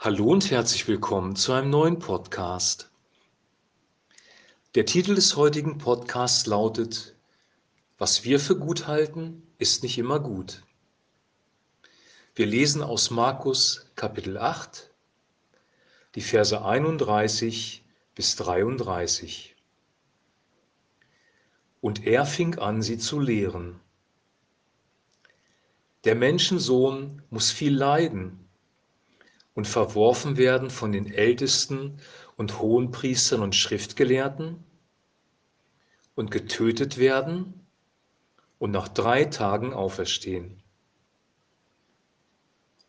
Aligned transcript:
Hallo 0.00 0.30
und 0.30 0.48
herzlich 0.52 0.86
willkommen 0.86 1.34
zu 1.34 1.52
einem 1.52 1.70
neuen 1.70 1.98
Podcast. 1.98 2.88
Der 4.76 4.86
Titel 4.86 5.16
des 5.16 5.34
heutigen 5.34 5.78
Podcasts 5.78 6.46
lautet 6.46 7.16
Was 7.98 8.22
wir 8.22 8.38
für 8.38 8.56
gut 8.56 8.86
halten, 8.86 9.42
ist 9.58 9.82
nicht 9.82 9.98
immer 9.98 10.20
gut. 10.20 10.62
Wir 12.36 12.46
lesen 12.46 12.84
aus 12.84 13.10
Markus 13.10 13.90
Kapitel 13.96 14.38
8, 14.38 14.88
die 16.14 16.20
Verse 16.20 16.64
31 16.64 17.84
bis 18.14 18.36
33. 18.36 19.56
Und 21.80 22.06
er 22.06 22.24
fing 22.24 22.56
an, 22.60 22.82
sie 22.82 22.98
zu 22.98 23.18
lehren. 23.18 23.80
Der 26.04 26.14
Menschensohn 26.14 27.20
muss 27.30 27.50
viel 27.50 27.74
leiden 27.74 28.47
und 29.58 29.66
verworfen 29.66 30.36
werden 30.36 30.70
von 30.70 30.92
den 30.92 31.12
Ältesten 31.12 31.98
und 32.36 32.60
Hohenpriestern 32.60 33.42
und 33.42 33.56
Schriftgelehrten 33.56 34.62
und 36.14 36.30
getötet 36.30 36.96
werden 36.96 37.66
und 38.60 38.70
nach 38.70 38.86
drei 38.86 39.24
Tagen 39.24 39.72
auferstehen. 39.74 40.62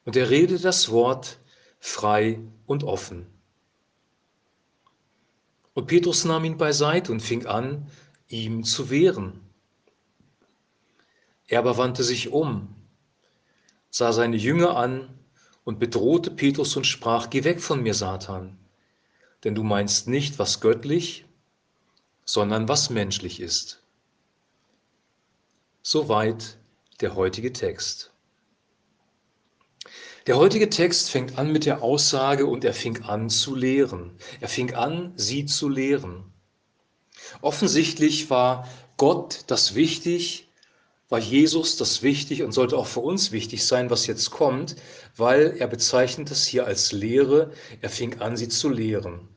Und 0.05 0.15
er 0.15 0.29
redet 0.29 0.63
das 0.63 0.91
Wort 0.91 1.39
frei 1.79 2.39
und 2.67 2.83
offen. 2.83 3.25
Und 5.73 5.87
Petrus 5.87 6.23
nahm 6.23 6.45
ihn 6.45 6.57
beiseite 6.57 7.11
und 7.11 7.21
fing 7.21 7.47
an, 7.47 7.89
ihm 8.27 8.63
zu 8.63 8.91
wehren. 8.91 9.41
Er 11.47 11.57
aber 11.57 11.77
wandte 11.77 12.03
sich 12.03 12.29
um, 12.29 12.75
sah 13.89 14.13
seine 14.13 14.35
Jünger 14.35 14.77
an 14.77 15.15
und 15.69 15.77
bedrohte 15.77 16.31
Petrus 16.31 16.75
und 16.75 16.87
sprach, 16.87 17.29
Geh 17.29 17.43
weg 17.43 17.61
von 17.61 17.83
mir, 17.83 17.93
Satan, 17.93 18.57
denn 19.43 19.53
du 19.53 19.61
meinst 19.61 20.07
nicht, 20.07 20.39
was 20.39 20.61
göttlich, 20.61 21.25
sondern 22.25 22.67
was 22.67 22.89
menschlich 22.89 23.39
ist. 23.39 23.83
Soweit 25.83 26.57
der 27.01 27.13
heutige 27.13 27.53
Text. 27.53 28.11
Der 30.25 30.37
heutige 30.37 30.71
Text 30.71 31.11
fängt 31.11 31.37
an 31.37 31.51
mit 31.51 31.67
der 31.67 31.83
Aussage 31.83 32.47
und 32.47 32.65
er 32.65 32.73
fing 32.73 33.03
an 33.03 33.29
zu 33.29 33.53
lehren. 33.53 34.17
Er 34.39 34.49
fing 34.49 34.73
an, 34.73 35.13
sie 35.17 35.45
zu 35.45 35.69
lehren. 35.69 36.33
Offensichtlich 37.41 38.31
war 38.31 38.67
Gott 38.97 39.43
das 39.45 39.75
wichtig, 39.75 40.48
war 41.09 41.19
Jesus 41.19 41.75
das 41.75 42.03
wichtig 42.03 42.43
und 42.43 42.51
sollte 42.51 42.77
auch 42.77 42.87
für 42.87 42.99
uns 42.99 43.31
wichtig 43.31 43.65
sein, 43.65 43.89
was 43.89 44.05
jetzt 44.05 44.29
kommt, 44.29 44.75
weil 45.17 45.55
er 45.57 45.67
bezeichnet 45.67 46.29
es 46.29 46.45
hier 46.45 46.65
als 46.65 46.91
Lehre. 46.91 47.51
Er 47.81 47.89
fing 47.89 48.19
an, 48.21 48.37
sie 48.37 48.47
zu 48.47 48.69
lehren. 48.69 49.27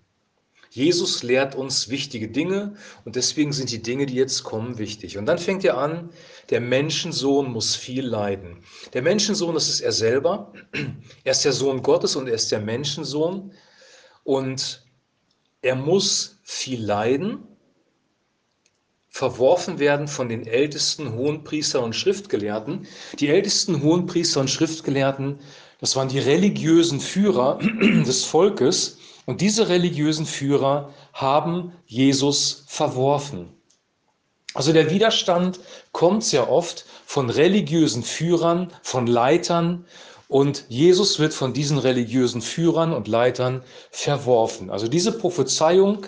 Jesus 0.71 1.23
lehrt 1.23 1.55
uns 1.55 1.91
wichtige 1.91 2.29
Dinge 2.29 2.77
und 3.05 3.17
deswegen 3.17 3.53
sind 3.53 3.71
die 3.71 3.83
Dinge, 3.83 4.07
die 4.07 4.15
jetzt 4.15 4.43
kommen, 4.43 4.79
wichtig. 4.79 5.19
Und 5.19 5.27
dann 5.27 5.37
fängt 5.37 5.65
er 5.65 5.77
an, 5.77 6.11
der 6.49 6.61
Menschensohn 6.61 7.51
muss 7.51 7.77
viel 7.77 8.07
leiden. 8.07 8.63
Der 8.95 9.03
Menschensohn, 9.03 9.55
das 9.55 9.69
ist 9.69 9.81
er 9.81 9.93
selber. 9.93 10.53
Er 11.25 11.33
ist 11.33 11.45
der 11.45 11.53
Sohn 11.53 11.83
Gottes 11.83 12.17
und 12.17 12.27
er 12.27 12.35
ist 12.35 12.51
der 12.53 12.61
Menschensohn. 12.61 13.53
Und 14.25 14.87
er 15.61 15.77
muss 15.77 16.39
viel 16.43 16.83
leiden 16.83 17.47
verworfen 19.13 19.79
werden 19.79 20.09
von 20.09 20.31
den 20.31 20.47
ältesten 20.47 21.13
Hohenpriester 21.13 21.83
und 21.83 21.95
Schriftgelehrten. 21.95 22.87
Die 23.19 23.29
ältesten 23.29 23.83
Hohenpriester 23.83 24.41
und 24.41 24.49
Schriftgelehrten, 24.49 25.39
das 25.81 25.95
waren 25.95 26.09
die 26.09 26.19
religiösen 26.19 26.99
Führer 26.99 27.59
des 28.07 28.25
Volkes. 28.25 28.99
Und 29.27 29.41
diese 29.41 29.69
religiösen 29.69 30.27
Führer 30.27 30.93
haben 31.13 31.73
Jesus 31.87 32.65
verworfen. 32.67 33.53
Also 34.55 34.73
der 34.73 34.91
Widerstand 34.91 35.61
kommt 35.93 36.25
sehr 36.25 36.51
oft 36.51 36.87
von 37.05 37.31
religiösen 37.31 38.03
Führern, 38.03 38.73
von 38.83 39.07
Leitern 39.07 39.85
und 40.29 40.65
Jesus 40.71 41.19
wird 41.19 41.35
von 41.35 41.53
diesen 41.53 41.77
religiösen 41.77 42.41
Führern 42.41 42.95
und 42.95 43.07
Leitern 43.07 43.63
verworfen. 43.91 44.71
Also 44.71 44.89
diese 44.89 45.13
Prophezeiung 45.13 46.07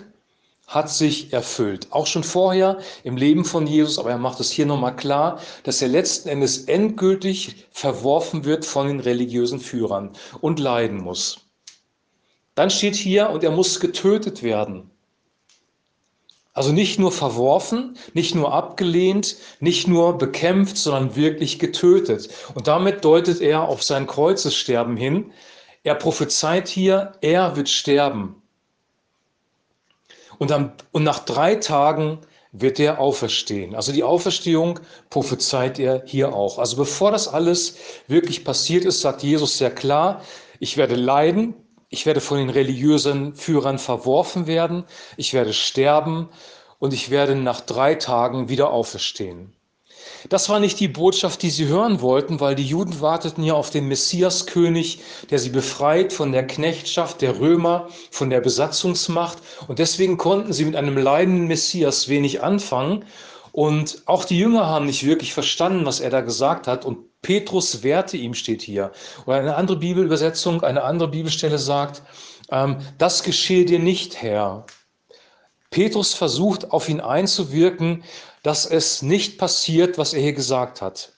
hat 0.67 0.89
sich 0.89 1.31
erfüllt. 1.31 1.87
Auch 1.91 2.07
schon 2.07 2.23
vorher 2.23 2.79
im 3.03 3.17
Leben 3.17 3.45
von 3.45 3.67
Jesus, 3.67 3.99
aber 3.99 4.09
er 4.09 4.17
macht 4.17 4.39
es 4.39 4.51
hier 4.51 4.65
nochmal 4.65 4.95
klar, 4.95 5.39
dass 5.63 5.81
er 5.81 5.87
letzten 5.87 6.29
Endes 6.29 6.65
endgültig 6.65 7.67
verworfen 7.71 8.45
wird 8.45 8.65
von 8.65 8.87
den 8.87 8.99
religiösen 8.99 9.59
Führern 9.59 10.11
und 10.41 10.59
leiden 10.59 11.01
muss. 11.01 11.39
Dann 12.55 12.69
steht 12.69 12.95
hier, 12.95 13.29
und 13.29 13.43
er 13.43 13.51
muss 13.51 13.79
getötet 13.79 14.41
werden. 14.41 14.89
Also 16.53 16.71
nicht 16.71 16.99
nur 16.99 17.11
verworfen, 17.11 17.97
nicht 18.13 18.33
nur 18.33 18.53
abgelehnt, 18.53 19.35
nicht 19.59 19.89
nur 19.89 20.17
bekämpft, 20.17 20.77
sondern 20.77 21.17
wirklich 21.17 21.59
getötet. 21.59 22.29
Und 22.53 22.67
damit 22.67 23.03
deutet 23.03 23.41
er 23.41 23.63
auf 23.63 23.83
sein 23.83 24.07
Kreuzessterben 24.07 24.95
hin. 24.95 25.33
Er 25.83 25.95
prophezeit 25.95 26.69
hier, 26.69 27.11
er 27.19 27.57
wird 27.57 27.67
sterben. 27.67 28.41
Und, 30.37 30.51
dann, 30.51 30.73
und 30.91 31.03
nach 31.03 31.19
drei 31.19 31.55
Tagen 31.55 32.19
wird 32.51 32.79
er 32.79 32.99
auferstehen. 32.99 33.75
Also 33.75 33.91
die 33.91 34.03
Auferstehung 34.03 34.79
prophezeit 35.09 35.79
er 35.79 36.03
hier 36.05 36.33
auch. 36.33 36.59
Also 36.59 36.77
bevor 36.77 37.11
das 37.11 37.27
alles 37.27 37.77
wirklich 38.07 38.43
passiert 38.43 38.85
ist, 38.85 39.01
sagt 39.01 39.23
Jesus 39.23 39.57
sehr 39.57 39.71
klar, 39.71 40.21
ich 40.59 40.77
werde 40.77 40.95
leiden, 40.95 41.53
ich 41.89 42.05
werde 42.05 42.21
von 42.21 42.37
den 42.37 42.49
religiösen 42.49 43.35
Führern 43.35 43.77
verworfen 43.77 44.47
werden, 44.47 44.85
ich 45.17 45.33
werde 45.33 45.53
sterben 45.53 46.29
und 46.79 46.93
ich 46.93 47.09
werde 47.09 47.35
nach 47.35 47.61
drei 47.61 47.95
Tagen 47.95 48.49
wieder 48.49 48.71
auferstehen. 48.71 49.54
Das 50.29 50.49
war 50.49 50.59
nicht 50.59 50.79
die 50.79 50.87
Botschaft, 50.87 51.41
die 51.41 51.49
sie 51.49 51.67
hören 51.67 52.01
wollten, 52.01 52.39
weil 52.39 52.55
die 52.55 52.65
Juden 52.65 52.99
warteten 53.01 53.43
ja 53.43 53.53
auf 53.53 53.69
den 53.69 53.87
Messiaskönig, 53.87 54.99
der 55.29 55.39
sie 55.39 55.49
befreit 55.49 56.13
von 56.13 56.31
der 56.31 56.47
Knechtschaft 56.47 57.21
der 57.21 57.39
Römer, 57.39 57.89
von 58.11 58.29
der 58.29 58.41
Besatzungsmacht. 58.41 59.37
Und 59.67 59.79
deswegen 59.79 60.17
konnten 60.17 60.53
sie 60.53 60.65
mit 60.65 60.75
einem 60.75 60.97
leidenden 60.97 61.47
Messias 61.47 62.09
wenig 62.09 62.43
anfangen. 62.43 63.05
Und 63.51 64.01
auch 64.05 64.25
die 64.25 64.37
Jünger 64.37 64.65
haben 64.65 64.85
nicht 64.85 65.05
wirklich 65.05 65.33
verstanden, 65.33 65.85
was 65.85 65.99
er 65.99 66.09
da 66.09 66.21
gesagt 66.21 66.67
hat. 66.67 66.83
Und 66.83 67.21
Petrus 67.21 67.83
wehrte 67.83 68.17
ihm, 68.17 68.33
steht 68.33 68.61
hier. 68.61 68.91
Oder 69.25 69.37
eine 69.37 69.55
andere 69.55 69.77
Bibelübersetzung, 69.77 70.61
eine 70.63 70.83
andere 70.83 71.09
Bibelstelle 71.09 71.57
sagt, 71.57 72.01
ähm, 72.51 72.77
das 72.97 73.23
geschehe 73.23 73.65
dir 73.65 73.79
nicht, 73.79 74.21
Herr. 74.21 74.65
Petrus 75.71 76.13
versucht 76.13 76.71
auf 76.71 76.87
ihn 76.87 77.01
einzuwirken, 77.01 78.03
dass 78.45 78.67
es 78.67 79.01
nicht 79.01 79.39
passiert, 79.39 79.97
was 79.97 80.13
er 80.13 80.21
hier 80.21 80.33
gesagt 80.33 80.79
hat. 80.79 81.13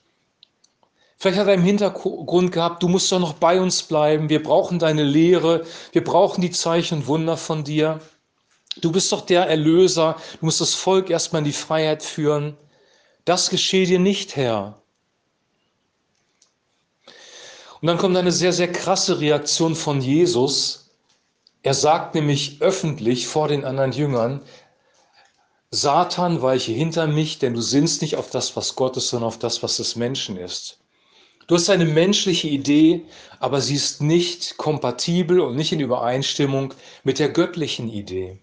Vielleicht 1.18 1.38
hat 1.38 1.48
er 1.48 1.56
im 1.56 1.64
Hintergrund 1.64 2.54
gehabt, 2.54 2.82
du 2.82 2.88
musst 2.88 3.12
doch 3.12 3.20
noch 3.20 3.34
bei 3.34 3.60
uns 3.60 3.84
bleiben, 3.84 4.30
wir 4.30 4.42
brauchen 4.42 4.80
deine 4.80 5.04
Lehre, 5.04 5.66
wir 5.92 6.06
brauchen 6.06 6.40
die 6.40 6.52
Zeichen 6.52 7.00
und 7.00 7.08
Wunder 7.08 7.36
von 7.36 7.66
dir. 7.66 8.00
Du 8.78 8.94
bist 8.94 9.12
doch 9.12 9.26
der 9.26 9.50
Erlöser, 9.50 10.16
du 10.40 10.46
musst 10.46 10.62
das 10.62 10.74
Volk 10.74 11.10
erstmal 11.10 11.42
in 11.42 11.48
die 11.48 11.52
Freiheit 11.52 12.02
führen. 12.02 12.56
Das 13.26 13.50
geschehe 13.50 13.86
dir 13.86 14.00
nicht, 14.00 14.38
Herr. 14.38 14.82
Und 17.82 17.88
dann 17.88 17.98
kommt 17.98 18.16
eine 18.16 18.32
sehr, 18.32 18.54
sehr 18.54 18.72
krasse 18.72 19.20
Reaktion 19.20 19.76
von 19.76 20.00
Jesus. 20.00 20.92
Er 21.62 21.74
sagt 21.74 22.16
nämlich 22.16 22.62
öffentlich 22.62 23.28
vor 23.28 23.50
den 23.50 23.66
anderen 23.66 23.92
Jüngern, 23.92 24.44
Satan, 25.72 26.42
weiche 26.42 26.72
hinter 26.72 27.08
mich, 27.08 27.40
denn 27.40 27.54
du 27.54 27.62
sinnst 27.62 28.02
nicht 28.02 28.16
auf 28.16 28.30
das, 28.30 28.56
was 28.56 28.76
Gott 28.76 28.96
ist, 28.96 29.10
sondern 29.10 29.28
auf 29.28 29.40
das, 29.40 29.64
was 29.64 29.78
des 29.78 29.98
Menschen 29.98 30.38
ist. 30.38 30.80
Du 31.48 31.56
hast 31.56 31.70
eine 31.70 31.86
menschliche 31.86 32.48
Idee, 32.48 33.06
aber 33.40 33.62
sie 33.62 33.76
ist 33.76 34.02
nicht 34.02 34.58
kompatibel 34.58 35.40
und 35.42 35.56
nicht 35.56 35.72
in 35.72 35.80
Übereinstimmung 35.80 36.74
mit 37.04 37.20
der 37.20 37.30
göttlichen 37.30 37.90
Idee. 37.90 38.40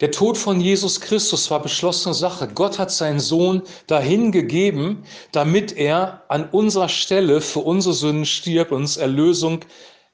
Der 0.00 0.12
Tod 0.12 0.38
von 0.38 0.60
Jesus 0.60 1.00
Christus 1.00 1.50
war 1.50 1.60
beschlossene 1.60 2.14
Sache. 2.14 2.46
Gott 2.46 2.78
hat 2.78 2.92
seinen 2.92 3.18
Sohn 3.18 3.62
dahin 3.88 4.30
gegeben, 4.30 5.02
damit 5.32 5.72
er 5.72 6.22
an 6.28 6.48
unserer 6.50 6.88
Stelle 6.88 7.40
für 7.40 7.60
unsere 7.60 7.94
Sünden 7.94 8.26
stirbt 8.26 8.70
und 8.70 8.82
uns 8.82 8.96
Erlösung 8.96 9.64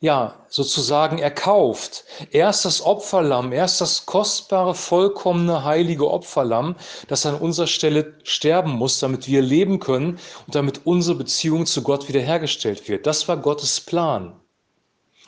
ja, 0.04 0.34
sozusagen 0.50 1.18
erkauft. 1.18 2.04
Er 2.30 2.50
ist 2.50 2.66
das 2.66 2.82
Opferlamm, 2.82 3.52
er 3.52 3.64
ist 3.64 3.80
das 3.80 4.04
kostbare, 4.04 4.74
vollkommene, 4.74 5.64
heilige 5.64 6.10
Opferlamm, 6.10 6.76
das 7.08 7.24
an 7.24 7.36
unserer 7.36 7.66
Stelle 7.66 8.12
sterben 8.22 8.72
muss, 8.72 8.98
damit 8.98 9.26
wir 9.28 9.40
leben 9.40 9.80
können 9.80 10.18
und 10.46 10.54
damit 10.54 10.82
unsere 10.84 11.16
Beziehung 11.16 11.64
zu 11.64 11.82
Gott 11.82 12.06
wiederhergestellt 12.06 12.86
wird. 12.86 13.06
Das 13.06 13.28
war 13.28 13.38
Gottes 13.38 13.80
Plan. 13.80 14.38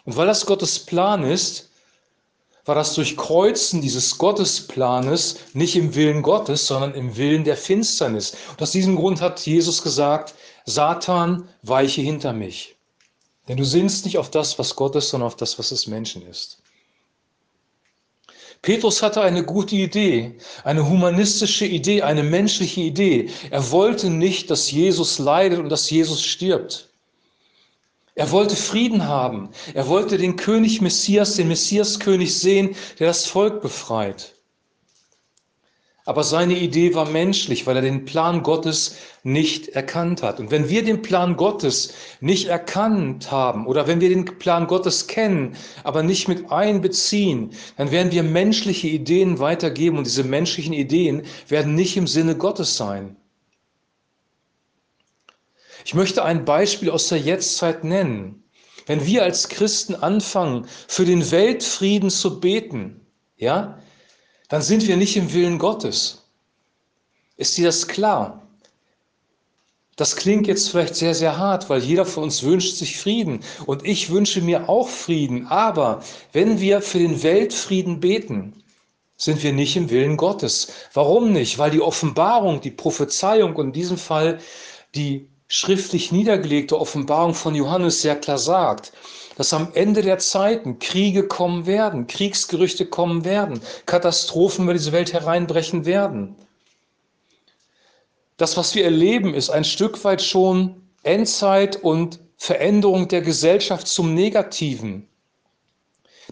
Und 0.05 0.19
weil 0.19 0.27
das 0.27 0.45
Gottes 0.45 0.79
Plan 0.79 1.25
ist, 1.25 1.71
war 2.67 2.75
das 2.75 2.93
Durchkreuzen 2.93 3.81
dieses 3.81 4.19
Gottesplanes 4.19 5.39
nicht 5.55 5.77
im 5.77 5.95
Willen 5.95 6.21
Gottes, 6.21 6.67
sondern 6.67 6.93
im 6.93 7.17
Willen 7.17 7.45
der 7.45 7.57
Finsternis. 7.57 8.37
Und 8.51 8.61
aus 8.61 8.73
diesem 8.73 8.97
Grund 8.97 9.23
hat 9.23 9.41
Jesus 9.47 9.83
gesagt, 9.83 10.35
Satan, 10.67 11.49
weiche 11.63 12.03
hinter 12.03 12.35
mich. 12.35 12.76
Denn 13.49 13.57
du 13.57 13.65
sinnst 13.65 14.05
nicht 14.05 14.19
auf 14.19 14.31
das, 14.31 14.59
was 14.59 14.75
Gott 14.75 14.97
ist, 14.97 15.11
sondern 15.11 15.29
auf 15.29 15.37
das, 15.37 15.59
was 15.59 15.69
des 15.69 15.87
Menschen 15.87 16.27
ist. 16.27 16.59
Petrus 18.63 19.03
hatte 19.03 19.21
eine 19.21 19.45
gute 19.45 19.77
Idee, 19.77 20.39
eine 20.65 20.89
humanistische 20.89 21.67
Idee, 21.67 22.03
eine 22.03 22.23
menschliche 22.23 22.81
Idee. 22.81 23.31
Er 23.51 23.71
wollte 23.71 24.11
nicht, 24.11 24.51
dass 24.51 24.71
Jesus 24.71 25.19
leidet 25.19 25.61
und 25.61 25.69
dass 25.69 25.91
Jesus 25.91 26.23
stirbt. 26.23 26.89
Er 28.17 28.31
wollte 28.31 28.57
Frieden 28.57 29.07
haben. 29.07 29.51
Er 29.75 29.89
wollte 29.89 30.17
den 30.17 30.37
König 30.37 30.81
Messias, 30.81 31.37
den 31.37 31.49
Messiaskönig 31.49 32.37
sehen, 32.37 32.75
der 32.99 33.09
das 33.09 33.27
Volk 33.27 33.61
befreit. 33.61 34.36
Aber 36.07 36.23
seine 36.23 36.57
Idee 36.57 36.95
war 36.95 37.11
menschlich, 37.11 37.67
weil 37.67 37.75
er 37.75 37.83
den 37.83 38.05
Plan 38.05 38.45
Gottes 38.45 38.97
nicht 39.25 39.71
erkannt 39.71 40.23
hat. 40.23 40.39
Und 40.39 40.53
wenn 40.53 40.69
wir 40.69 40.85
den 40.85 41.03
Plan 41.03 41.37
Gottes 41.37 41.95
nicht 42.21 42.47
erkannt 42.47 43.33
haben 43.33 43.67
oder 43.67 43.89
wenn 43.89 44.01
wir 44.01 44.09
den 44.09 44.25
Plan 44.25 44.69
Gottes 44.69 45.09
kennen, 45.09 45.57
aber 45.83 46.05
nicht 46.05 46.29
mit 46.29 46.53
einbeziehen, 46.53 47.51
dann 47.77 47.91
werden 47.91 48.13
wir 48.13 48.23
menschliche 48.23 48.87
Ideen 48.87 49.41
weitergeben 49.41 49.99
und 49.99 50.07
diese 50.07 50.23
menschlichen 50.23 50.73
Ideen 50.73 51.23
werden 51.49 51.75
nicht 51.75 51.97
im 51.97 52.07
Sinne 52.07 52.37
Gottes 52.37 52.77
sein. 52.77 53.17
Ich 55.85 55.95
möchte 55.95 56.25
ein 56.25 56.45
Beispiel 56.45 56.91
aus 56.91 57.09
der 57.09 57.19
Jetztzeit 57.19 57.83
nennen. 57.83 58.45
Wenn 58.87 59.05
wir 59.05 59.25
als 59.25 59.49
Christen 59.49 59.97
anfangen, 59.97 60.69
für 60.87 61.05
den 61.05 61.33
Weltfrieden 61.33 62.11
zu 62.11 62.39
beten, 62.39 63.01
ja, 63.37 63.81
dann 64.49 64.63
sind 64.63 64.87
wir 64.87 64.97
nicht 64.97 65.17
im 65.17 65.33
Willen 65.33 65.59
Gottes. 65.59 66.25
Ist 67.37 67.57
dir 67.57 67.67
das 67.67 67.87
klar? 67.87 68.43
Das 69.97 70.15
klingt 70.15 70.47
jetzt 70.47 70.71
vielleicht 70.71 70.95
sehr, 70.95 71.15
sehr 71.15 71.39
hart, 71.39 71.71
weil 71.71 71.83
jeder 71.83 72.05
von 72.05 72.25
uns 72.25 72.43
wünscht 72.43 72.77
sich 72.77 72.99
Frieden 72.99 73.41
und 73.65 73.85
ich 73.87 74.11
wünsche 74.11 74.43
mir 74.43 74.69
auch 74.69 74.89
Frieden. 74.89 75.47
Aber 75.47 76.03
wenn 76.33 76.61
wir 76.61 76.83
für 76.83 76.99
den 76.99 77.23
Weltfrieden 77.23 77.99
beten, 78.01 78.63
sind 79.17 79.43
wir 79.43 79.55
nicht 79.55 79.75
im 79.77 79.89
Willen 79.89 80.19
Gottes. 80.19 80.69
Warum 80.93 81.33
nicht? 81.33 81.57
Weil 81.59 81.71
die 81.71 81.81
Offenbarung, 81.81 82.61
die 82.61 82.71
Prophezeiung 82.71 83.57
und 83.57 83.69
in 83.69 83.73
diesem 83.73 83.97
Fall 83.97 84.39
die 84.95 85.29
schriftlich 85.49 86.13
niedergelegte 86.13 86.79
Offenbarung 86.79 87.35
von 87.35 87.55
Johannes 87.55 88.03
sehr 88.03 88.17
klar 88.17 88.39
sagt, 88.39 88.93
dass 89.37 89.53
am 89.53 89.69
Ende 89.75 90.03
der 90.03 90.19
Zeiten 90.19 90.79
Kriege 90.79 91.29
kommen 91.29 91.67
werden, 91.67 92.07
Kriegsgerüchte 92.07 92.87
kommen 92.87 93.25
werden, 93.25 93.61
Katastrophen 93.85 94.65
über 94.65 94.73
diese 94.73 94.93
Welt 94.93 95.13
hereinbrechen 95.13 95.85
werden. 95.85 96.35
Das, 98.39 98.57
was 98.57 98.75
wir 98.75 98.85
erleben, 98.85 99.35
ist 99.35 99.51
ein 99.51 99.65
Stück 99.65 100.05
weit 100.05 100.23
schon 100.23 100.83
Endzeit 101.03 101.77
und 101.77 102.19
Veränderung 102.37 103.09
der 103.09 103.23
Gesellschaft 103.23 103.87
zum 103.87 104.15
Negativen. 104.15 105.09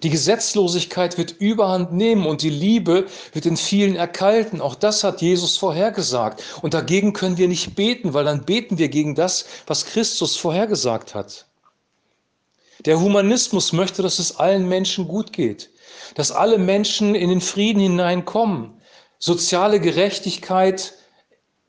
Die 0.05 0.11
Gesetzlosigkeit 0.11 1.17
wird 1.17 1.33
überhand 1.33 1.95
nehmen 1.95 2.27
und 2.27 2.43
die 2.43 2.51
Liebe 2.51 3.06
wird 3.33 3.47
in 3.47 3.56
vielen 3.56 3.97
erkalten. 3.97 4.61
Auch 4.61 4.75
das 4.75 5.03
hat 5.03 5.23
Jesus 5.23 5.56
vorhergesagt. 5.56 6.45
Und 6.61 6.75
dagegen 6.75 7.15
können 7.15 7.39
wir 7.39 7.49
nicht 7.49 7.75
beten, 7.75 8.12
weil 8.12 8.27
dann 8.27 8.45
beten 8.45 8.77
wir 8.77 8.91
gegen 8.91 9.15
das, 9.15 9.47
was 9.67 9.87
Christus 9.87 10.37
vorhergesagt 10.37 11.15
hat. 11.15 11.47
Der 12.85 13.01
Humanismus 13.01 13.73
möchte, 13.73 14.03
dass 14.03 14.19
es 14.19 14.37
allen 14.37 14.69
Menschen 14.69 15.09
gut 15.09 15.33
geht, 15.33 15.71
dass 16.17 16.33
alle 16.33 16.59
Menschen 16.59 17.15
in 17.15 17.31
den 17.31 17.41
Frieden 17.41 17.81
hineinkommen, 17.81 18.75
soziale 19.19 19.81
Gerechtigkeit 19.81 20.93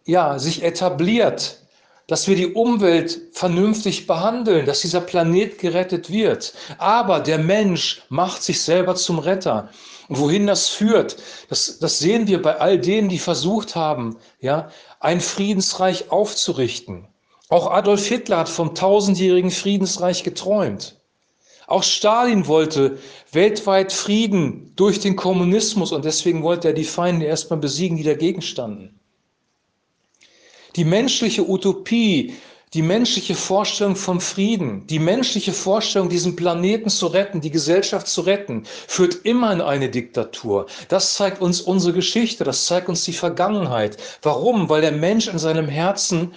ja, 0.04 0.40
sich 0.40 0.62
etabliert, 0.62 1.65
dass 2.08 2.28
wir 2.28 2.36
die 2.36 2.54
Umwelt 2.54 3.20
vernünftig 3.32 4.06
behandeln, 4.06 4.66
dass 4.66 4.82
dieser 4.82 5.02
Planet 5.02 5.58
gerettet 5.58 6.12
wird. 6.12 6.54
Aber 6.78 7.20
der 7.20 7.40
Mensch 7.40 8.04
macht 8.10 8.44
sich 8.44 8.62
selber 8.62 8.96
zum 8.96 9.20
Retter. 9.20 9.70
Und 10.08 10.20
wohin 10.20 10.46
das 10.46 10.68
führt, 10.68 11.18
das, 11.50 11.80
das 11.80 11.98
sehen 12.00 12.28
wir 12.28 12.42
bei 12.42 12.58
all 12.58 12.78
denen, 12.78 13.10
die 13.10 13.18
versucht 13.18 13.76
haben, 13.76 14.18
ja, 14.40 14.70
ein 15.00 15.20
Friedensreich 15.20 16.12
aufzurichten. 16.12 17.08
Auch 17.50 17.72
Adolf 17.72 18.06
Hitler 18.06 18.40
hat 18.40 18.50
vom 18.50 18.76
tausendjährigen 18.76 19.52
Friedensreich 19.52 20.24
geträumt. 20.24 21.00
Auch 21.68 21.84
Stalin 21.84 22.46
wollte 22.48 23.00
weltweit 23.32 23.92
Frieden 23.92 24.74
durch 24.76 25.00
den 25.00 25.16
Kommunismus 25.16 25.92
und 25.92 26.06
deswegen 26.06 26.44
wollte 26.44 26.68
er 26.70 26.74
die 26.76 26.84
Feinde 26.84 27.26
erstmal 27.26 27.60
besiegen, 27.60 27.98
die 27.98 28.04
dagegen 28.04 28.44
standen. 28.44 29.00
Die 30.76 30.84
menschliche 30.84 31.50
Utopie, 31.50 32.36
die 32.74 32.82
menschliche 32.82 33.36
Vorstellung 33.36 33.96
vom 33.96 34.20
Frieden, 34.20 34.86
die 34.88 35.00
menschliche 35.00 35.54
Vorstellung, 35.54 36.10
diesen 36.10 36.36
Planeten 36.36 36.90
zu 36.90 37.08
retten, 37.08 37.40
die 37.40 37.50
Gesellschaft 37.50 38.08
zu 38.08 38.20
retten, 38.20 38.64
führt 38.66 39.24
immer 39.24 39.54
in 39.54 39.62
eine 39.62 39.90
Diktatur. 39.90 40.66
Das 40.90 41.14
zeigt 41.14 41.42
uns 41.42 41.62
unsere 41.62 41.94
Geschichte, 41.94 42.44
das 42.44 42.66
zeigt 42.66 42.90
uns 42.90 43.06
die 43.06 43.14
Vergangenheit. 43.14 43.96
Warum? 44.22 44.68
Weil 44.68 44.82
der 44.82 44.92
Mensch 44.92 45.30
in 45.30 45.40
seinem 45.40 45.70
Herzen 45.70 46.34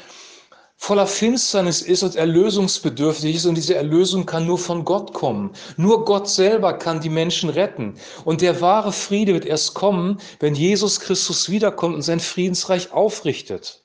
voller 0.77 1.09
Finsternis 1.09 1.83
ist 1.83 2.05
und 2.05 2.15
erlösungsbedürftig 2.15 3.35
ist 3.35 3.47
und 3.47 3.57
diese 3.57 3.75
Erlösung 3.75 4.25
kann 4.25 4.47
nur 4.47 4.59
von 4.59 4.85
Gott 4.85 5.13
kommen. 5.13 5.51
Nur 5.77 6.05
Gott 6.05 6.29
selber 6.29 6.75
kann 6.75 7.01
die 7.01 7.11
Menschen 7.11 7.51
retten. 7.51 7.95
Und 8.25 8.41
der 8.41 8.61
wahre 8.61 8.93
Friede 8.93 9.35
wird 9.35 9.47
erst 9.47 9.75
kommen, 9.75 10.21
wenn 10.39 10.55
Jesus 10.55 11.01
Christus 11.01 11.51
wiederkommt 11.51 11.97
und 11.97 12.03
sein 12.03 12.21
Friedensreich 12.21 12.93
aufrichtet. 12.93 13.83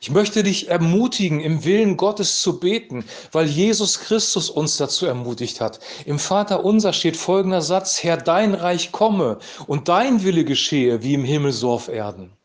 Ich 0.00 0.10
möchte 0.10 0.42
dich 0.42 0.68
ermutigen, 0.68 1.40
im 1.40 1.64
Willen 1.64 1.96
Gottes 1.96 2.40
zu 2.42 2.60
beten, 2.60 3.04
weil 3.32 3.46
Jesus 3.46 4.00
Christus 4.00 4.50
uns 4.50 4.76
dazu 4.76 5.06
ermutigt 5.06 5.60
hat. 5.60 5.80
Im 6.04 6.18
Vater 6.18 6.64
unser 6.64 6.92
steht 6.92 7.16
folgender 7.16 7.62
Satz, 7.62 8.02
Herr, 8.02 8.16
dein 8.16 8.54
Reich 8.54 8.92
komme 8.92 9.38
und 9.66 9.88
dein 9.88 10.22
Wille 10.22 10.44
geschehe, 10.44 11.02
wie 11.02 11.14
im 11.14 11.24
Himmel 11.24 11.52
so 11.52 11.70
auf 11.70 11.88
Erden 11.88 12.36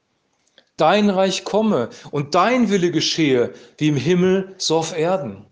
dein 0.82 1.12
Reich 1.12 1.44
komme 1.44 1.90
und 2.10 2.34
dein 2.34 2.72
Wille 2.72 2.90
geschehe, 2.90 3.54
wie 3.78 3.90
im 3.90 3.96
Himmel, 3.96 4.56
so 4.58 4.78
auf 4.78 4.98
Erden. 4.98 5.46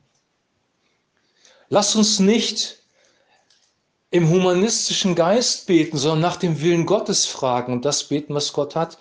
Lass 1.70 1.96
uns 1.96 2.18
nicht 2.18 2.80
im 4.10 4.28
humanistischen 4.28 5.14
Geist 5.14 5.68
beten, 5.68 5.98
sondern 5.98 6.22
nach 6.22 6.38
dem 6.38 6.62
Willen 6.62 6.88
Gottes 6.88 7.28
fragen 7.28 7.74
und 7.74 7.86
das 7.86 8.06
beten, 8.06 8.34
was 8.34 8.54
Gott 8.54 8.76
hat. 8.76 8.98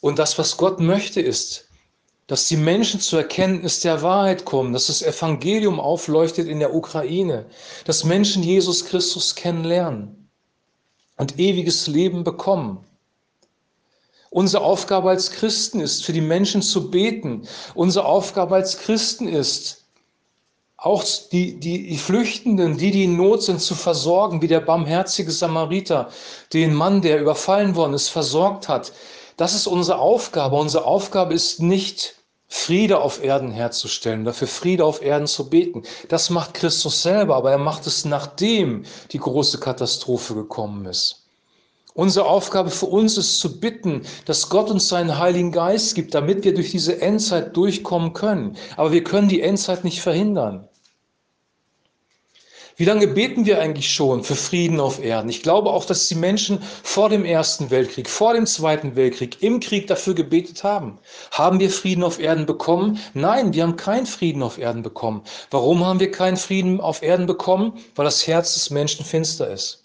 Und 0.00 0.18
das, 0.18 0.38
was 0.38 0.56
Gott 0.56 0.80
möchte, 0.80 1.20
ist, 1.20 1.68
dass 2.26 2.48
die 2.48 2.56
Menschen 2.56 3.00
zur 3.00 3.20
Erkenntnis 3.20 3.80
der 3.80 4.02
Wahrheit 4.02 4.44
kommen, 4.44 4.72
dass 4.72 4.86
das 4.86 5.02
Evangelium 5.02 5.78
aufleuchtet 5.78 6.48
in 6.48 6.58
der 6.58 6.74
Ukraine, 6.74 7.46
dass 7.84 8.04
Menschen 8.04 8.42
Jesus 8.42 8.86
Christus 8.86 9.34
kennenlernen 9.34 10.30
und 11.16 11.38
ewiges 11.38 11.86
Leben 11.86 12.24
bekommen. 12.24 12.84
Unsere 14.30 14.64
Aufgabe 14.64 15.10
als 15.10 15.30
Christen 15.30 15.80
ist, 15.80 16.04
für 16.04 16.12
die 16.12 16.20
Menschen 16.20 16.60
zu 16.60 16.90
beten. 16.90 17.46
Unsere 17.74 18.06
Aufgabe 18.06 18.56
als 18.56 18.78
Christen 18.78 19.28
ist, 19.28 19.84
auch 20.76 21.04
die, 21.30 21.60
die, 21.60 21.86
die 21.86 21.96
Flüchtenden, 21.96 22.76
die, 22.76 22.90
die 22.90 23.04
in 23.04 23.16
Not 23.16 23.42
sind, 23.42 23.60
zu 23.60 23.74
versorgen, 23.74 24.42
wie 24.42 24.48
der 24.48 24.60
barmherzige 24.60 25.30
Samariter 25.30 26.10
den 26.52 26.74
Mann, 26.74 27.00
der 27.00 27.20
überfallen 27.20 27.76
worden 27.76 27.94
ist, 27.94 28.08
versorgt 28.08 28.68
hat. 28.68 28.92
Das 29.36 29.54
ist 29.54 29.66
unsere 29.66 29.98
Aufgabe. 29.98 30.56
Unsere 30.56 30.84
Aufgabe 30.84 31.34
ist 31.34 31.60
nicht, 31.60 32.14
Friede 32.46 33.00
auf 33.00 33.22
Erden 33.22 33.50
herzustellen, 33.50 34.24
dafür 34.24 34.46
Friede 34.46 34.84
auf 34.84 35.02
Erden 35.02 35.26
zu 35.26 35.50
beten. 35.50 35.82
Das 36.08 36.30
macht 36.30 36.54
Christus 36.54 37.02
selber, 37.02 37.34
aber 37.34 37.50
er 37.50 37.58
macht 37.58 37.86
es 37.86 38.04
nachdem 38.04 38.84
die 39.10 39.18
große 39.18 39.58
Katastrophe 39.58 40.34
gekommen 40.34 40.86
ist. 40.86 41.24
Unsere 41.94 42.26
Aufgabe 42.26 42.70
für 42.70 42.86
uns 42.86 43.18
ist 43.18 43.38
zu 43.40 43.60
bitten, 43.60 44.02
dass 44.24 44.48
Gott 44.48 44.70
uns 44.70 44.88
seinen 44.88 45.18
Heiligen 45.18 45.52
Geist 45.52 45.94
gibt, 45.94 46.14
damit 46.14 46.44
wir 46.44 46.54
durch 46.54 46.70
diese 46.70 47.00
Endzeit 47.00 47.56
durchkommen 47.56 48.12
können. 48.12 48.56
Aber 48.76 48.92
wir 48.92 49.04
können 49.04 49.28
die 49.28 49.40
Endzeit 49.40 49.84
nicht 49.84 50.00
verhindern. 50.00 50.68
Wie 52.76 52.84
lange 52.84 53.06
beten 53.06 53.46
wir 53.46 53.60
eigentlich 53.60 53.92
schon 53.92 54.24
für 54.24 54.34
Frieden 54.34 54.80
auf 54.80 55.00
Erden? 55.00 55.30
Ich 55.30 55.44
glaube 55.44 55.70
auch, 55.70 55.84
dass 55.84 56.08
die 56.08 56.16
Menschen 56.16 56.60
vor 56.82 57.08
dem 57.08 57.24
Ersten 57.24 57.70
Weltkrieg, 57.70 58.10
vor 58.10 58.34
dem 58.34 58.46
Zweiten 58.46 58.96
Weltkrieg, 58.96 59.40
im 59.42 59.60
Krieg 59.60 59.86
dafür 59.86 60.14
gebetet 60.14 60.64
haben. 60.64 60.98
Haben 61.30 61.60
wir 61.60 61.70
Frieden 61.70 62.02
auf 62.02 62.18
Erden 62.18 62.46
bekommen? 62.46 62.98
Nein, 63.14 63.52
wir 63.54 63.62
haben 63.62 63.76
keinen 63.76 64.06
Frieden 64.06 64.42
auf 64.42 64.58
Erden 64.58 64.82
bekommen. 64.82 65.22
Warum 65.52 65.84
haben 65.84 66.00
wir 66.00 66.10
keinen 66.10 66.36
Frieden 66.36 66.80
auf 66.80 67.02
Erden 67.02 67.26
bekommen? 67.26 67.78
Weil 67.94 68.06
das 68.06 68.26
Herz 68.26 68.54
des 68.54 68.70
Menschen 68.70 69.04
finster 69.04 69.48
ist. 69.52 69.84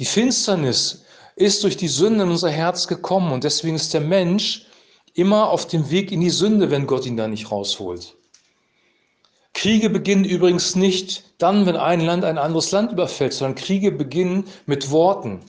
Die 0.00 0.04
Finsternis 0.04 1.04
ist 1.36 1.62
durch 1.62 1.76
die 1.76 1.88
Sünde 1.88 2.24
in 2.24 2.30
unser 2.30 2.50
Herz 2.50 2.88
gekommen 2.88 3.30
und 3.30 3.44
deswegen 3.44 3.76
ist 3.76 3.94
der 3.94 4.00
Mensch 4.00 4.66
immer 5.14 5.50
auf 5.50 5.68
dem 5.68 5.90
Weg 5.90 6.10
in 6.10 6.20
die 6.20 6.30
Sünde, 6.30 6.70
wenn 6.70 6.88
Gott 6.88 7.06
ihn 7.06 7.16
da 7.16 7.28
nicht 7.28 7.52
rausholt. 7.52 8.16
Kriege 9.54 9.90
beginnen 9.90 10.24
übrigens 10.24 10.76
nicht 10.76 11.24
dann, 11.38 11.66
wenn 11.66 11.76
ein 11.76 12.00
Land 12.00 12.24
ein 12.24 12.38
anderes 12.38 12.70
Land 12.70 12.92
überfällt, 12.92 13.32
sondern 13.32 13.56
Kriege 13.56 13.92
beginnen 13.92 14.44
mit 14.66 14.90
Worten. 14.90 15.40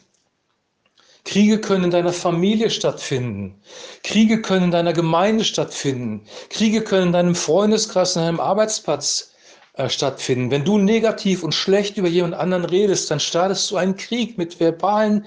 Kriege 1.23 1.59
können 1.59 1.85
in 1.85 1.91
deiner 1.91 2.13
Familie 2.13 2.69
stattfinden. 2.69 3.61
Kriege 4.03 4.41
können 4.41 4.65
in 4.65 4.71
deiner 4.71 4.93
Gemeinde 4.93 5.43
stattfinden. 5.43 6.25
Kriege 6.49 6.81
können 6.81 7.07
in 7.07 7.13
deinem 7.13 7.35
Freundeskreis, 7.35 8.15
in 8.15 8.23
deinem 8.23 8.39
Arbeitsplatz 8.39 9.31
äh, 9.73 9.87
stattfinden. 9.87 10.49
Wenn 10.49 10.65
du 10.65 10.77
negativ 10.79 11.43
und 11.43 11.53
schlecht 11.53 11.97
über 11.97 12.07
jemand 12.07 12.33
anderen 12.33 12.65
redest, 12.65 13.11
dann 13.11 13.19
startest 13.19 13.69
du 13.69 13.77
einen 13.77 13.97
Krieg 13.97 14.37
mit 14.37 14.59
verbalen 14.59 15.25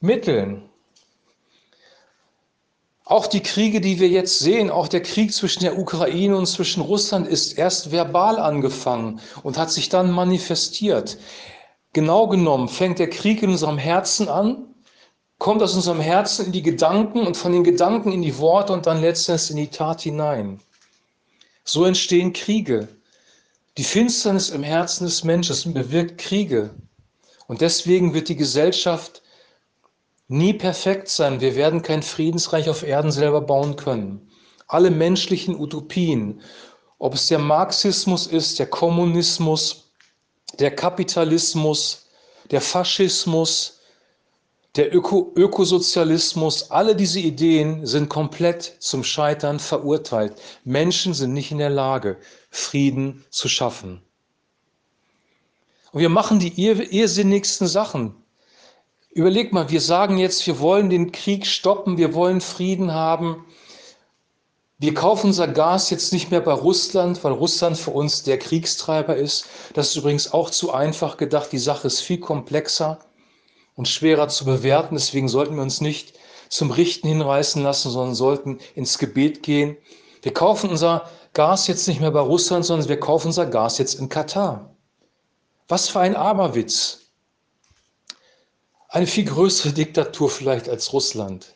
Mitteln. 0.00 0.67
Auch 3.08 3.26
die 3.26 3.42
Kriege, 3.42 3.80
die 3.80 4.00
wir 4.00 4.08
jetzt 4.10 4.38
sehen, 4.38 4.68
auch 4.68 4.86
der 4.86 5.02
Krieg 5.02 5.32
zwischen 5.32 5.60
der 5.60 5.78
Ukraine 5.78 6.36
und 6.36 6.44
zwischen 6.44 6.82
Russland 6.82 7.26
ist 7.26 7.56
erst 7.56 7.90
verbal 7.90 8.38
angefangen 8.38 9.20
und 9.42 9.56
hat 9.56 9.70
sich 9.70 9.88
dann 9.88 10.10
manifestiert. 10.10 11.16
Genau 11.94 12.28
genommen 12.28 12.68
fängt 12.68 12.98
der 12.98 13.08
Krieg 13.08 13.42
in 13.42 13.48
unserem 13.48 13.78
Herzen 13.78 14.28
an, 14.28 14.74
kommt 15.38 15.62
aus 15.62 15.74
unserem 15.74 16.00
Herzen 16.00 16.46
in 16.46 16.52
die 16.52 16.60
Gedanken 16.60 17.26
und 17.26 17.34
von 17.34 17.52
den 17.52 17.64
Gedanken 17.64 18.12
in 18.12 18.20
die 18.20 18.36
Worte 18.36 18.74
und 18.74 18.84
dann 18.84 19.00
letztendlich 19.00 19.50
in 19.52 19.56
die 19.56 19.68
Tat 19.68 20.02
hinein. 20.02 20.60
So 21.64 21.86
entstehen 21.86 22.34
Kriege. 22.34 22.88
Die 23.78 23.84
Finsternis 23.84 24.50
im 24.50 24.62
Herzen 24.62 25.06
des 25.06 25.24
Menschen 25.24 25.72
bewirkt 25.72 26.18
Kriege. 26.18 26.74
Und 27.46 27.62
deswegen 27.62 28.12
wird 28.12 28.28
die 28.28 28.36
Gesellschaft 28.36 29.22
nie 30.28 30.52
perfekt 30.52 31.08
sein. 31.08 31.40
Wir 31.40 31.56
werden 31.56 31.82
kein 31.82 32.02
Friedensreich 32.02 32.68
auf 32.68 32.82
Erden 32.82 33.10
selber 33.10 33.40
bauen 33.40 33.76
können. 33.76 34.30
Alle 34.66 34.90
menschlichen 34.90 35.58
Utopien, 35.58 36.42
ob 36.98 37.14
es 37.14 37.28
der 37.28 37.38
Marxismus 37.38 38.26
ist, 38.26 38.58
der 38.58 38.66
Kommunismus, 38.66 39.90
der 40.58 40.74
Kapitalismus, 40.74 42.06
der 42.50 42.60
Faschismus, 42.60 43.80
der 44.76 44.94
Öko 44.94 45.32
Ökosozialismus, 45.34 46.70
alle 46.70 46.94
diese 46.94 47.20
Ideen 47.20 47.86
sind 47.86 48.08
komplett 48.08 48.76
zum 48.78 49.02
Scheitern 49.02 49.58
verurteilt. 49.58 50.34
Menschen 50.64 51.14
sind 51.14 51.32
nicht 51.32 51.50
in 51.50 51.58
der 51.58 51.70
Lage, 51.70 52.18
Frieden 52.50 53.24
zu 53.30 53.48
schaffen. 53.48 54.02
Und 55.92 56.00
wir 56.00 56.10
machen 56.10 56.38
die 56.38 56.52
irrsinnigsten 56.60 57.66
Sachen. 57.66 58.14
Überleg 59.10 59.52
mal, 59.52 59.70
wir 59.70 59.80
sagen 59.80 60.18
jetzt, 60.18 60.46
wir 60.46 60.60
wollen 60.60 60.90
den 60.90 61.12
Krieg 61.12 61.46
stoppen, 61.46 61.96
wir 61.96 62.14
wollen 62.14 62.40
Frieden 62.40 62.92
haben. 62.92 63.44
Wir 64.78 64.94
kaufen 64.94 65.28
unser 65.28 65.48
Gas 65.48 65.90
jetzt 65.90 66.12
nicht 66.12 66.30
mehr 66.30 66.40
bei 66.40 66.52
Russland, 66.52 67.24
weil 67.24 67.32
Russland 67.32 67.76
für 67.76 67.90
uns 67.90 68.22
der 68.22 68.38
Kriegstreiber 68.38 69.16
ist. 69.16 69.46
Das 69.74 69.88
ist 69.88 69.96
übrigens 69.96 70.32
auch 70.32 70.50
zu 70.50 70.72
einfach 70.72 71.16
gedacht. 71.16 71.50
Die 71.50 71.58
Sache 71.58 71.88
ist 71.88 72.00
viel 72.00 72.20
komplexer 72.20 73.00
und 73.74 73.88
schwerer 73.88 74.28
zu 74.28 74.44
bewerten. 74.44 74.94
Deswegen 74.94 75.28
sollten 75.28 75.56
wir 75.56 75.62
uns 75.62 75.80
nicht 75.80 76.14
zum 76.48 76.70
Richten 76.70 77.08
hinreißen 77.08 77.62
lassen, 77.62 77.90
sondern 77.90 78.14
sollten 78.14 78.58
ins 78.74 78.98
Gebet 78.98 79.42
gehen. 79.42 79.76
Wir 80.22 80.32
kaufen 80.32 80.70
unser 80.70 81.08
Gas 81.32 81.66
jetzt 81.66 81.88
nicht 81.88 82.00
mehr 82.00 82.10
bei 82.10 82.20
Russland, 82.20 82.64
sondern 82.64 82.88
wir 82.88 83.00
kaufen 83.00 83.28
unser 83.28 83.46
Gas 83.46 83.78
jetzt 83.78 83.94
in 83.94 84.08
Katar. 84.08 84.76
Was 85.66 85.88
für 85.88 86.00
ein 86.00 86.14
Aberwitz 86.14 87.07
eine 88.88 89.06
viel 89.06 89.24
größere 89.24 89.72
Diktatur 89.72 90.30
vielleicht 90.30 90.68
als 90.68 90.92
Russland. 90.92 91.54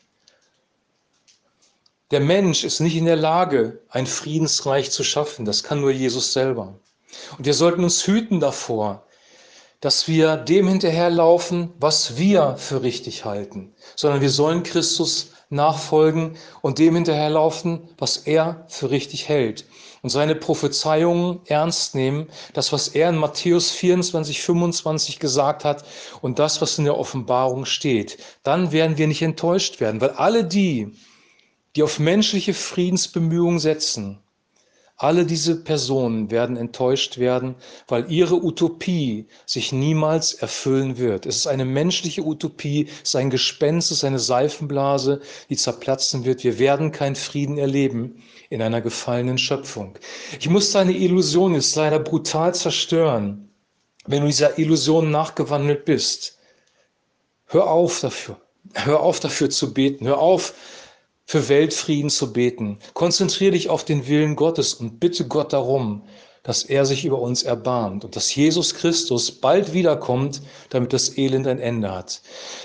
Der 2.10 2.20
Mensch 2.20 2.62
ist 2.62 2.80
nicht 2.80 2.94
in 2.96 3.06
der 3.06 3.16
Lage, 3.16 3.80
ein 3.88 4.06
Friedensreich 4.06 4.90
zu 4.90 5.02
schaffen. 5.02 5.46
Das 5.46 5.62
kann 5.62 5.80
nur 5.80 5.90
Jesus 5.90 6.34
selber. 6.34 6.78
Und 7.38 7.46
wir 7.46 7.54
sollten 7.54 7.84
uns 7.84 8.06
hüten 8.06 8.38
davor, 8.38 9.06
dass 9.80 10.06
wir 10.08 10.36
dem 10.36 10.68
hinterherlaufen, 10.68 11.72
was 11.78 12.16
wir 12.16 12.56
für 12.58 12.82
richtig 12.82 13.24
halten, 13.24 13.74
sondern 13.96 14.20
wir 14.20 14.30
sollen 14.30 14.62
Christus 14.62 15.32
nachfolgen 15.52 16.36
und 16.60 16.78
dem 16.78 16.94
hinterherlaufen, 16.94 17.88
was 17.98 18.16
er 18.16 18.64
für 18.68 18.90
richtig 18.90 19.28
hält 19.28 19.66
und 20.02 20.10
seine 20.10 20.34
Prophezeiungen 20.34 21.40
ernst 21.46 21.94
nehmen, 21.94 22.28
das, 22.54 22.72
was 22.72 22.88
er 22.88 23.08
in 23.08 23.16
Matthäus 23.16 23.70
24, 23.70 24.42
25 24.42 25.18
gesagt 25.20 25.64
hat 25.64 25.84
und 26.20 26.38
das, 26.38 26.60
was 26.60 26.78
in 26.78 26.84
der 26.84 26.98
Offenbarung 26.98 27.64
steht. 27.64 28.18
Dann 28.42 28.72
werden 28.72 28.98
wir 28.98 29.06
nicht 29.06 29.22
enttäuscht 29.22 29.80
werden, 29.80 30.00
weil 30.00 30.10
alle 30.10 30.44
die, 30.44 30.92
die 31.76 31.82
auf 31.82 31.98
menschliche 31.98 32.52
Friedensbemühungen 32.52 33.60
setzen, 33.60 34.18
alle 35.02 35.26
diese 35.26 35.56
Personen 35.56 36.30
werden 36.30 36.56
enttäuscht 36.56 37.18
werden, 37.18 37.56
weil 37.88 38.10
ihre 38.10 38.36
Utopie 38.36 39.26
sich 39.46 39.72
niemals 39.72 40.32
erfüllen 40.32 40.96
wird. 40.96 41.26
Es 41.26 41.36
ist 41.36 41.46
eine 41.48 41.64
menschliche 41.64 42.22
Utopie, 42.22 42.88
es 43.02 43.08
ist 43.10 43.16
ein 43.16 43.30
Gespenst, 43.30 43.90
es 43.90 43.98
ist 43.98 44.04
eine 44.04 44.20
Seifenblase, 44.20 45.20
die 45.50 45.56
zerplatzen 45.56 46.24
wird. 46.24 46.44
Wir 46.44 46.60
werden 46.60 46.92
keinen 46.92 47.16
Frieden 47.16 47.58
erleben 47.58 48.22
in 48.48 48.62
einer 48.62 48.80
gefallenen 48.80 49.38
Schöpfung. 49.38 49.98
Ich 50.38 50.48
muss 50.48 50.70
deine 50.70 50.92
Illusion 50.92 51.54
jetzt 51.54 51.74
leider 51.74 51.98
brutal 51.98 52.54
zerstören, 52.54 53.50
wenn 54.06 54.20
du 54.20 54.28
dieser 54.28 54.56
Illusion 54.56 55.10
nachgewandelt 55.10 55.84
bist. 55.84 56.38
Hör 57.46 57.68
auf 57.68 58.00
dafür. 58.00 58.40
Hör 58.74 59.00
auf 59.00 59.18
dafür 59.18 59.50
zu 59.50 59.74
beten. 59.74 60.06
Hör 60.06 60.18
auf, 60.18 60.54
für 61.24 61.48
Weltfrieden 61.48 62.10
zu 62.10 62.32
beten. 62.32 62.78
Konzentriere 62.94 63.52
dich 63.52 63.68
auf 63.68 63.84
den 63.84 64.06
Willen 64.06 64.36
Gottes 64.36 64.74
und 64.74 65.00
bitte 65.00 65.26
Gott 65.26 65.52
darum, 65.52 66.02
dass 66.42 66.64
er 66.64 66.84
sich 66.84 67.04
über 67.04 67.20
uns 67.20 67.42
erbarmt 67.42 68.04
und 68.04 68.16
dass 68.16 68.34
Jesus 68.34 68.74
Christus 68.74 69.30
bald 69.30 69.72
wiederkommt, 69.72 70.42
damit 70.70 70.92
das 70.92 71.16
Elend 71.16 71.46
ein 71.46 71.60
Ende 71.60 71.92
hat. 71.92 72.20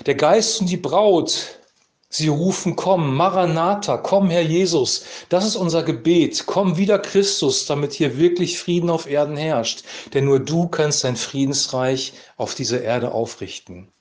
Der 0.06 0.16
Geist 0.16 0.60
und 0.60 0.68
die 0.68 0.76
Braut, 0.76 1.60
sie 2.08 2.28
rufen, 2.28 2.74
komm, 2.74 3.14
Maranatha, 3.14 3.98
komm, 3.98 4.30
Herr 4.30 4.42
Jesus. 4.42 5.04
Das 5.28 5.46
ist 5.46 5.56
unser 5.56 5.84
Gebet. 5.84 6.44
Komm 6.46 6.76
wieder 6.76 6.98
Christus, 6.98 7.66
damit 7.66 7.92
hier 7.92 8.18
wirklich 8.18 8.58
Frieden 8.58 8.90
auf 8.90 9.08
Erden 9.08 9.36
herrscht. 9.36 9.84
Denn 10.12 10.24
nur 10.24 10.40
du 10.40 10.68
kannst 10.68 11.04
dein 11.04 11.16
Friedensreich 11.16 12.14
auf 12.36 12.54
dieser 12.54 12.82
Erde 12.82 13.12
aufrichten. 13.12 13.92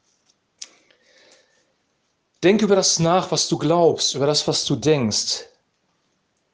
Denk 2.44 2.62
über 2.62 2.76
das 2.76 3.00
nach, 3.00 3.32
was 3.32 3.48
du 3.48 3.58
glaubst, 3.58 4.14
über 4.14 4.28
das, 4.28 4.48
was 4.48 4.64
du 4.66 4.76
denkst. 4.76 5.46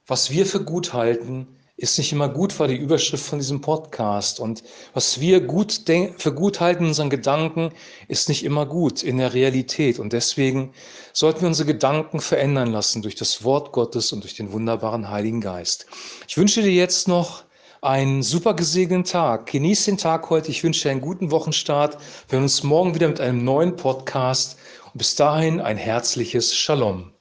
Was 0.07 0.31
wir 0.31 0.45
für 0.45 0.63
gut 0.63 0.93
halten, 0.93 1.47
ist 1.75 1.97
nicht 1.97 2.13
immer 2.13 2.29
gut, 2.29 2.57
war 2.57 2.69
die 2.69 2.77
Überschrift 2.77 3.25
von 3.25 3.39
diesem 3.39 3.59
Podcast. 3.59 4.39
Und 4.39 4.63
was 4.93 5.19
wir 5.19 5.41
gut 5.41 5.81
für 6.17 6.33
gut 6.33 6.61
halten 6.61 6.83
in 6.83 6.89
unseren 6.89 7.09
Gedanken, 7.09 7.73
ist 8.07 8.29
nicht 8.29 8.45
immer 8.45 8.65
gut 8.65 9.03
in 9.03 9.17
der 9.17 9.33
Realität. 9.33 9.99
Und 9.99 10.13
deswegen 10.13 10.71
sollten 11.11 11.41
wir 11.41 11.49
unsere 11.49 11.67
Gedanken 11.67 12.21
verändern 12.21 12.71
lassen 12.71 13.01
durch 13.01 13.15
das 13.15 13.43
Wort 13.43 13.73
Gottes 13.73 14.13
und 14.13 14.23
durch 14.23 14.35
den 14.35 14.53
wunderbaren 14.53 15.09
Heiligen 15.09 15.41
Geist. 15.41 15.85
Ich 16.29 16.37
wünsche 16.37 16.61
dir 16.61 16.71
jetzt 16.71 17.09
noch 17.09 17.43
einen 17.81 18.23
super 18.23 18.53
gesegneten 18.53 19.03
Tag. 19.03 19.47
Genieß 19.47 19.83
den 19.83 19.97
Tag 19.97 20.29
heute. 20.29 20.49
Ich 20.49 20.63
wünsche 20.63 20.83
dir 20.83 20.91
einen 20.91 21.01
guten 21.01 21.31
Wochenstart. 21.31 21.97
Wir 22.29 22.37
hören 22.37 22.43
uns 22.43 22.63
morgen 22.63 22.95
wieder 22.95 23.09
mit 23.09 23.19
einem 23.19 23.43
neuen 23.43 23.75
Podcast. 23.75 24.57
Bis 24.95 25.15
dahin 25.15 25.59
ein 25.59 25.77
herzliches 25.77 26.55
Shalom. 26.55 27.12